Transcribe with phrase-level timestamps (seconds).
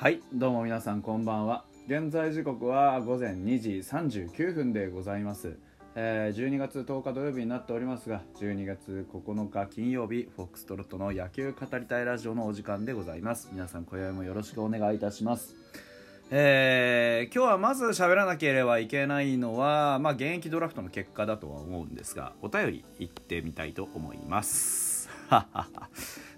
[0.00, 1.66] はいどうも皆さんこんばんは。
[1.86, 5.58] 現在時刻は午前2時39分でございます、
[5.94, 13.50] えー12月10日土曜日になっておりますが12月9日金曜日フォックストロットの野球語りたいラジオのお時間でございます。
[13.52, 15.54] 皆さん今宵もよろしくお願いいたします。
[16.30, 25.10] えー今日はまず喋らなければいけないのは、まあ、現役ドラフトの結果だとは思うんですがお便り行ってみたいと思います。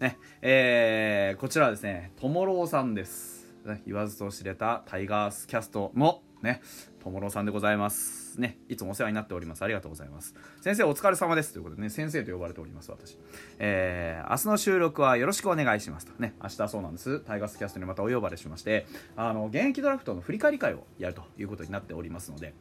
[0.00, 3.39] ねえーこちらはですねともろうさんです、
[3.86, 6.62] 言わずと知れたタイガースキャストのね
[7.02, 8.58] ともろさんでございますね。
[8.68, 9.62] いつもお世話になっております。
[9.62, 10.34] ありがとうございます。
[10.60, 11.52] 先生お疲れ様です。
[11.52, 13.18] ということでね先生と呼ばれております私。
[13.58, 16.12] えー明日の収録はよろしくお願いしますと。
[16.20, 17.20] ね明日そうなんです。
[17.20, 22.54] タイガースキャストにまたお呼ばれしましてあの現役ドラフトの振り返り会をやるということになっておりますので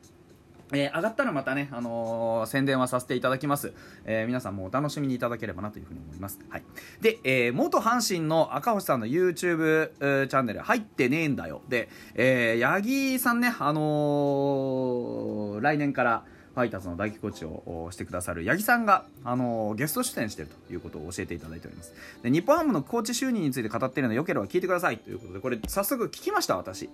[0.72, 3.74] えー上がったらまたね、あのー宣伝はさせていただきます、
[4.06, 6.64] えー皆さんもお楽しみにいただければなというふうに思います、はい、
[7.02, 11.62] で、えー元阪神の赤星さんの YouTube えーチャンネル入ってねえんだよ。
[11.70, 16.24] で、えー八木さんね、あの来年から
[16.56, 21.94] ファイターズの大コーチをしてくださる八木さんが、あのーゲスト出演しているということを教えていただいております。
[22.22, 26.90] で日本ハムのコーチ就任について語っているのでよければ聞いてくださいということでこれ早速聞きました私。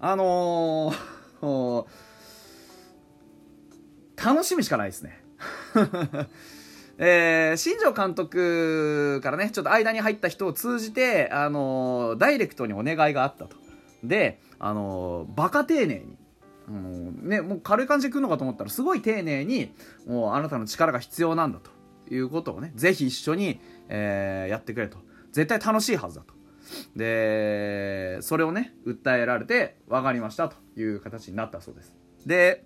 [0.00, 1.84] あのー
[4.24, 5.22] 楽しみしかないですね。
[6.96, 13.56] えー新庄監督からねちょっと間に入った人を通じて、あのーダイレクトにお願いがあったと。
[14.02, 16.16] で、あのーバカ丁寧に、
[16.68, 19.74] あのね、もう軽い感じで来るのかと思ったらすごい丁寧に
[20.06, 21.74] もうあなたの力が必要なんだと。
[22.10, 24.98] いうことをねぜひ一緒に、えーやってくれと。
[25.32, 26.34] 絶対楽しいはずだと。
[26.96, 31.94] でそれをね訴えられて分かりましたという形になったそうです。
[32.26, 32.64] で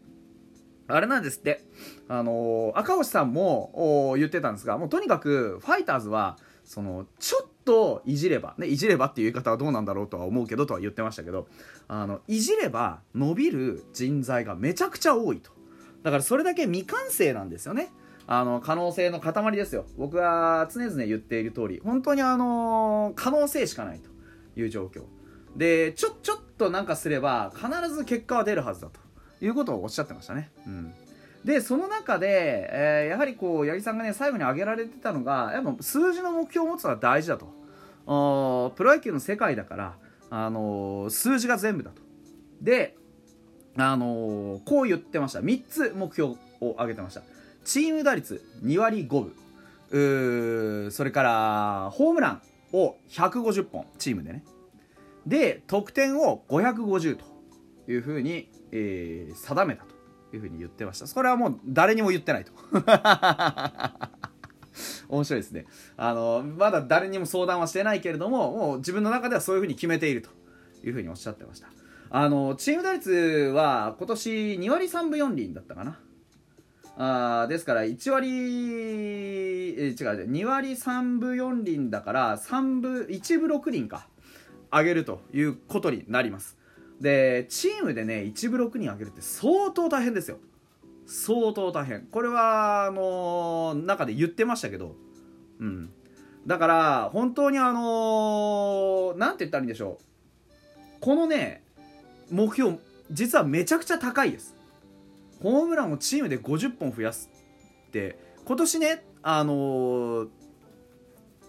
[0.88, 1.64] あれなんですって、
[2.08, 11.46] あのー赤星さんも言ってたんですが、もうとにかくファイターズは、その、ちょっといじれば、ね、いじればっていう言い方はどうなんだろうとは思うけどとは言ってましたけど、
[11.86, 15.50] あの、いじれば伸びる人材がめちゃくちゃ多いと。
[16.02, 17.90] だからそれだけ未完成なんですよね。
[18.26, 19.86] あの、可能性の塊ですよ。
[19.96, 24.10] 僕は常々言っている通り、本当にあのー可能性しかないと
[24.60, 25.04] いう状況。
[25.56, 29.00] で、ちょ、ちょっとなんかすれば、必ず結果は出るはずだと。
[29.40, 30.50] いうことをおっしゃってましたね。
[30.66, 30.92] うん、
[31.44, 37.46] でその中で、えーやはりこう八木さんがね最後に挙げられてたのがやっぱ数字の目標を持つのは大事だと。
[38.76, 39.94] プロ野球の世界だから、
[40.30, 42.00] あのー数字が全部だと。
[42.60, 42.96] で、
[43.76, 45.40] あのーこう言ってました。
[45.40, 47.22] 3つ目標を挙げてました。
[47.64, 50.90] チーム打率2割5分。
[50.90, 54.44] それからホームランを150本チームでね。
[55.26, 57.24] で得点を550と。
[57.88, 61.06] いうふうに、えー定めたというふうに言ってました。
[61.06, 62.52] それはもう誰にも言ってないと。
[65.08, 65.66] 面白いですね。
[65.96, 70.30] あのまだ誰にも相談はしてないけれどももう自分の中ではそういうふうに決めていると
[70.84, 71.68] いうふうにおっしゃってました。
[72.10, 73.10] あのチーム打率
[73.54, 75.98] は今年2割3分4厘だったかな。
[77.00, 84.08] あーですから1割、えー違う2割3分4厘だから3分1分6厘か
[84.72, 86.57] 上げるということになります。
[87.00, 90.38] でチームでね1分6人上げるって相当大変ですよ。
[91.06, 92.02] 相当大変。
[92.06, 94.96] これはあのー中で言ってましたけど。
[95.60, 95.90] うん。
[96.46, 100.04] だから本当にあのーて言ったらいいんでしょう。
[101.00, 101.62] このね
[102.30, 102.78] 目標
[103.10, 104.58] 実はめちゃくちゃ高いです。
[105.42, 107.30] ホームランをチームで50本増やす
[107.88, 110.28] って今年ねあのー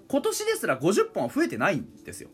[0.07, 2.29] 今年ですら50本は増えてないんですよ、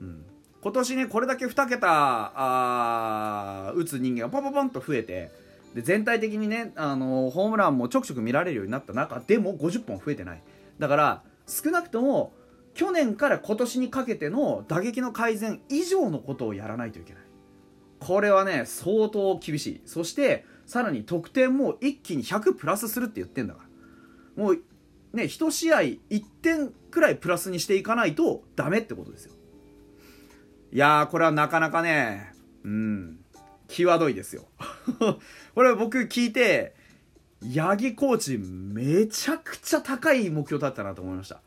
[0.00, 0.24] うん、
[0.60, 1.88] 今年ねこれだけ2桁
[2.34, 5.30] あ打つ人間がポンポンポンと増えて
[5.74, 10.42] で全体的にね、あのーホームランもちょくちょく見られるようになった中でも50本増えてない。
[10.78, 12.32] だから少なくとも
[12.74, 17.22] 去年から今年にかけての打撃の改善以上のことをやらないといけない。
[18.00, 19.80] これはね相当厳しい。
[19.84, 23.64] そしてさらに得点も一気に100プラスするって言ってんだか
[24.36, 24.44] ら。
[24.44, 24.54] もう
[25.12, 25.98] ね1試合1
[26.42, 29.32] 点くらいプラスにしていかないとダメってことですよ。
[30.72, 32.32] いやーこれはなかなかね
[32.64, 33.18] うん。
[33.68, 34.46] 際どいですよ。
[35.54, 36.74] これは僕聞いて
[37.42, 41.40] 八木コーチめちゃくちゃ高い目標だったなと思いました、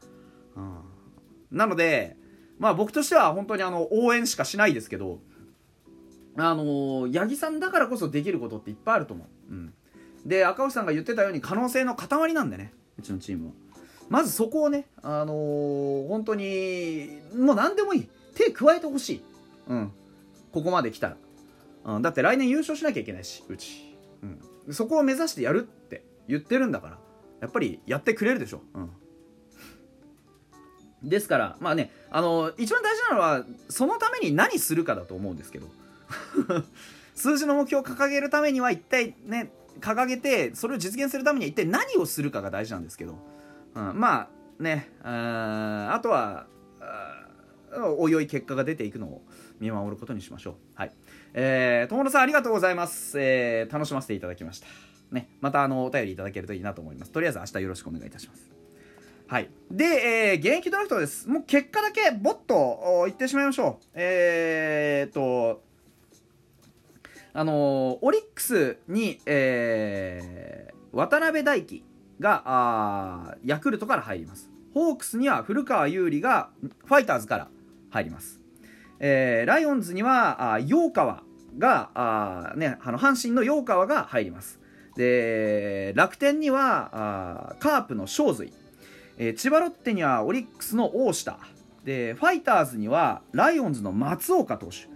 [0.56, 0.77] うん、
[1.51, 2.15] なので
[2.59, 5.19] まあ僕としては本当にあの応援しかしないですけど
[6.38, 9.74] あのー八木さんだからこそできることっていっぱいあると思う、うん、
[10.25, 13.53] で赤星さんが言ってたように可能性の塊なんでねうちのチームは。
[14.09, 18.09] まずそこをねあのー本当にもう何でもいい。
[18.35, 19.23] 手加えてほしい、
[19.67, 19.91] うん、
[20.51, 21.17] ここまで来たら、
[21.85, 23.95] うん、だって来年優勝しなきゃいけないしうち、
[24.67, 26.97] うん、そこを目指してやるって言ってるんだから。
[27.41, 28.79] やっぱりやってくれるでしょ、う
[31.05, 35.67] ん、ですからまあねあの一番大事なのはそのために何するかだと思うんですけど。
[37.13, 43.15] 数字の目標を掲げるためには一体ね掲げてそれを実現するためには一体何をするかが大事なんですけど、
[43.75, 44.29] うん、ま
[44.59, 46.47] あねああとは
[47.97, 49.21] おいおい結果が出ていくのを
[49.59, 50.56] 見守ることにしましょう。
[50.75, 50.91] はい。
[51.33, 54.68] えー、友野さんありがとうございます、えー、楽しませていただきました。
[55.12, 55.29] ね。
[55.39, 57.12] またあのお便りいただけるといいなと思います。
[57.12, 58.51] とりあえず明日よろしくお願いいたします。
[59.27, 59.50] はい。
[59.69, 61.29] で、えー、現役ドラフトです。
[61.29, 63.85] もう結果だけボッと言ってしまいましょう。
[63.94, 65.63] えー、と
[67.33, 71.85] あのオリックスに、えー、渡辺大輝
[72.19, 74.50] があヤクルトから入ります。
[74.74, 76.50] ホークスには古川優里が
[76.85, 77.47] ファイターズから
[77.91, 78.41] 入ります、
[78.99, 81.23] えー、ライオンズにはあ陽川
[81.57, 84.59] があ、ね、あの阪神の陽川が入ります。
[84.95, 86.89] で楽天には
[87.51, 88.53] あカープの正髄、
[89.17, 91.38] えー、千葉ロッテにはオリックスの大下。
[91.85, 94.89] でファイターズにはライオンズの松岡投手。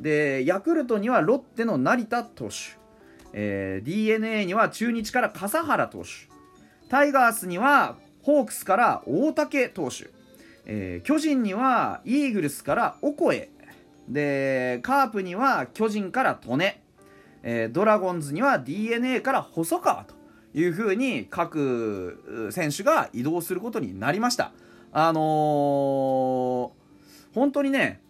[0.00, 2.54] でヤクルトにはロッテの成田投手、
[3.32, 6.08] えー、d n a には中日から笠原投手。
[6.88, 10.10] タイガースにはホークスから大竹投手、
[10.68, 13.50] えー、巨人にはイーグルスからオコエ。
[14.08, 16.80] でカープには巨人から利根、
[17.42, 20.14] えー、ドラゴンズには d n a から細川と
[20.54, 24.52] いうふうに各選手が移動することになりました。
[24.92, 26.70] あのー、
[27.34, 28.00] 本当にね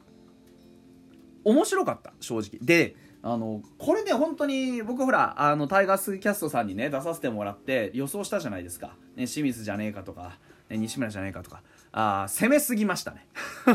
[1.44, 2.58] 面白かった正直。
[2.60, 10.38] であのこれね本当に僕ほらあのタイガースキャストさんにね出させてもらって予想したじゃないですか、ね、清水じゃねえかとか、
[10.68, 11.62] ね、西村じゃねえかとか。
[11.92, 13.26] あ攻めすぎましたね。
[13.64, 13.70] フ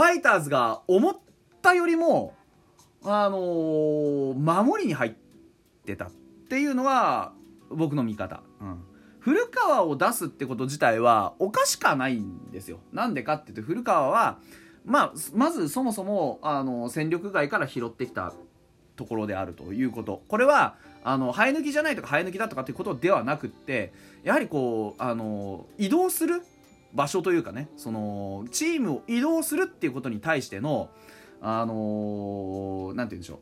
[0.00, 1.16] ァイターズが思っ
[1.62, 2.34] たよりも
[3.04, 5.14] あのー、守りに入っ
[5.84, 6.10] てたっ
[6.48, 7.32] ていうのは
[7.70, 8.84] 僕の見方、うん、
[9.20, 12.80] 古川を出すってこと自体はおかしかないんですよ。
[12.92, 14.38] なんでかっていうと古川は
[14.84, 18.34] まあ、まずそもそもあの戦力外から拾ってきた
[18.96, 20.22] ところであるということ。
[20.28, 23.92] これはあの生え抜きじゃないとか生え抜きだとかっていうことではなくって
[24.22, 26.42] やはりこうあの移動する
[26.94, 30.90] 場所というかねそのチームを移動するっていうことに対しての
[31.40, 33.38] あのなんて言うんでしょう、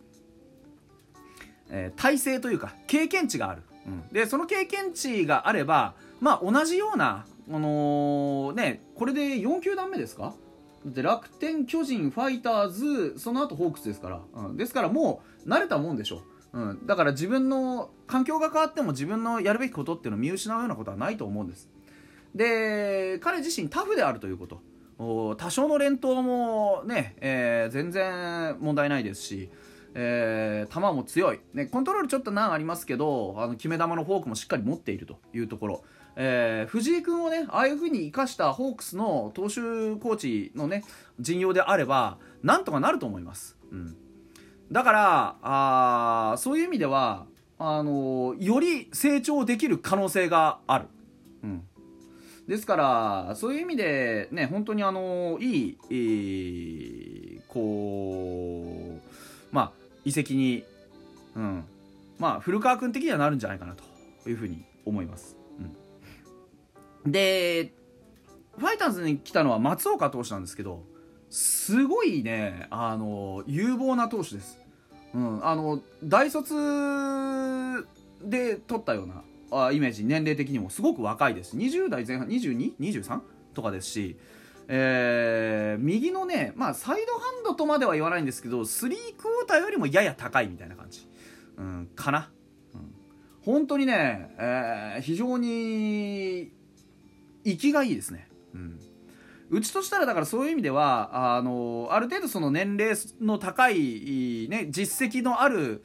[1.71, 10.35] えー、体制というか経験値がある、うん、でその経験値があればまあ同じようなあのー、ねこれで4球団目ですか？
[10.85, 16.23] で楽天、巨人、ファイターズ、その後ホークスですから、うん、ですからもう慣れたもんでしょ。
[16.53, 21.71] うん、だから自分の環境が変わっても自分のやるべきことっていうのを見失うようなことはないと思うんです。
[22.35, 24.61] で、彼自身タフであるということ。
[24.99, 29.51] 多少の連投もね、えー、全然問題ないですし、
[29.95, 35.85] えー、球も強い、ね、コントロールちょっと難ありますけどあの決め球のフォークもしっかり持っているというところ。
[36.15, 39.55] えー、藤井君をねああいう風に生かしたホークスの投手
[39.99, 40.85] コーチのね
[41.19, 43.97] 陣容であればなんとかなると思います、うん、
[44.71, 47.25] だからあそういう意味では
[47.59, 50.87] あのより成長できる可能性がある、
[52.49, 59.73] ですからそういう意味でね本当にあのいい、えー、こうまあ
[60.05, 60.65] 移籍に、
[61.37, 61.65] うん、
[62.19, 65.37] まあ古川君的にはなるんじゃないかなというふうに思います。
[67.07, 67.73] で、
[68.59, 70.85] ファイターズに来たのは松岡投手なんですけど、
[71.31, 74.59] すごいね、あの、有望な投手です。
[75.15, 76.55] うん、あの、大卒
[78.23, 79.23] で取ったような
[79.73, 81.57] イメージ、年齢的にもすごく若いです。
[81.57, 83.21] 20代前半、22?23?
[83.55, 84.17] とかですし、
[84.69, 91.07] えー、右のね、まあ、サイドハンドとまでは言わないんですけど、3クォーターよりもやや高いみたいな感じ。
[91.59, 92.31] うん、かな。
[92.75, 92.95] うん、
[93.45, 96.53] 本当にね、えー、非常に
[97.45, 98.29] 生きがいいですね。
[98.55, 98.79] うん
[99.51, 105.85] うちとしたらだからそういう意味ではあのある程度その年齢の高い、ね、実績のある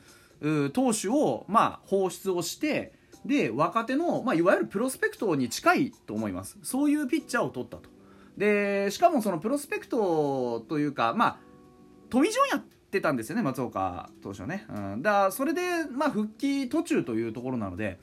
[0.72, 2.94] 投手を、まあ、放出をして
[3.26, 6.58] で若手の、まあ、いわゆるプロスペクトに近いと思います。
[6.64, 7.90] そういうピッチャーを取ったと。
[8.38, 11.38] でしかもそのプロスペクトというかまあ
[12.10, 18.00] トミジョンやってたんですよね松岡投手はね、うん、だそれで、まあ、復帰途中というところなので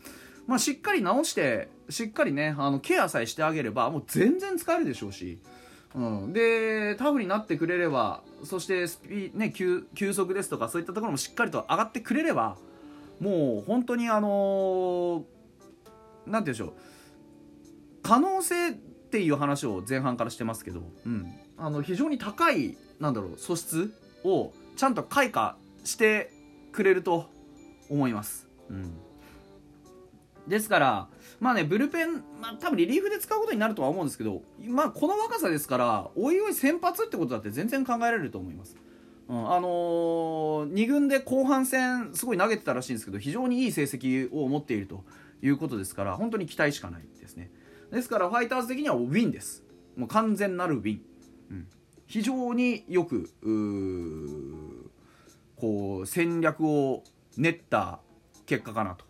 [0.47, 5.39] まあ、しっかり直してしっかりねあのケアさえしてあげればもう全然使えるでしょうし、
[5.95, 12.57] うん、でタフになってくれればそしてスピ、ね、球球速ですとかそういったところもしっかりと上がってくれれば
[13.21, 16.73] もう本当にあのー、なんて言うんでしょう。
[18.03, 23.95] 可能性っていう話を前半からしてますけど、うん、あの非常に高いなんだろう素質
[24.25, 26.31] をちゃんと開花して
[26.73, 27.31] くれると
[27.89, 28.49] 思います。
[28.69, 28.93] うん。
[30.49, 31.09] ですから
[31.41, 38.77] まあねブルペン、まあ、多分リリーフで使うことになるとは思うんですけどまあこの若さですからおいおい先発ってことだって全然考えられると思います。
[39.29, 45.05] うん、あのー、2軍で後半戦すごい投げてたらしいんですけど非常にいい成績を持っていると
[45.43, 47.51] いうことですから本当に期待しかないですね。
[47.91, 49.65] ですからファイターズ的にはウィンです。
[49.97, 51.01] もう完全なるウィン、
[51.51, 51.69] うん、
[52.07, 53.31] 非常によく
[55.57, 57.05] こう戦略を
[57.37, 58.01] 練った
[58.47, 59.05] 結果かなと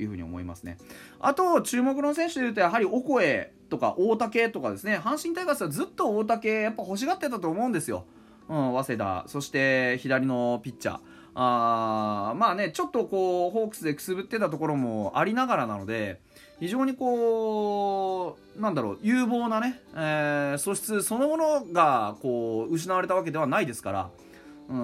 [0.00, 0.78] いうふうに思いますね。
[1.18, 4.98] あと注目の選手でいうとやはりオコエとか大竹とかですね。
[4.98, 8.06] 阪神タイガースはずっと大竹やっぱ欲しがってたと思うんですよ。
[8.48, 9.24] うん、早稲田。
[9.26, 10.98] そして左のピッチャー。
[11.38, 16.18] あーまあねちょっとこうホークスでくすぶってたところもありながらなので
[16.60, 24.10] 非常にこうなんだろう有望なね、えー、素質そのものがこう失われたわけではないですから。
[24.68, 24.74] う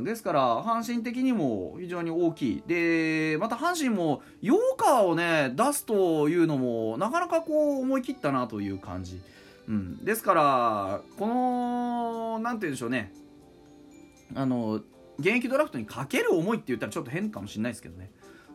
[0.00, 2.62] んですから阪神的にも非常に大きい。
[2.66, 9.20] でまた阪神もヨーカーをね出すというのもなかなかこう思い切ったなという感じ。
[9.68, 13.12] うん、ですからこの何て言うんでしょうね。
[14.34, 14.80] あの
[15.18, 18.10] 現役ドラフトにかける思いって言ったらちょっと変かもしれないですけどね、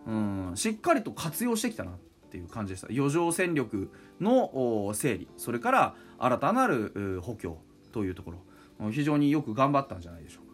[0.08, 1.96] うん、しっかりと活用してきたなっ
[2.30, 2.88] ていう感じでした。
[2.90, 5.28] 余剰戦力の整理。
[5.38, 7.60] それから新たなる補強
[7.92, 8.92] というところ。
[8.92, 10.54] 非常によく頑張ったんじゃないでしょうか、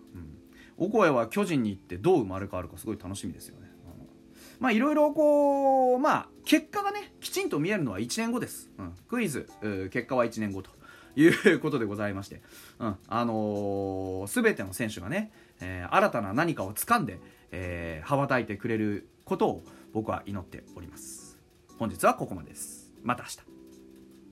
[0.79, 3.71] うん、オコエは巨人に行ってどう生まれ変わるかすごい楽しみですよね。
[4.59, 9.49] まあいろいろこうまあ結果がねきちんと見えるのは1年後です、うん、クイズ
[9.91, 10.71] 結果は1年後と
[11.15, 12.41] いうことでございまして、
[12.79, 12.95] うん。
[13.07, 17.19] あのー、全ての選手がね、えー、新たな何かを掴んで、
[17.51, 19.63] えー、羽ばたいてくれることを
[19.93, 21.37] 僕は祈っております。
[21.77, 22.93] 本日はここまでです。
[23.03, 23.58] また明日。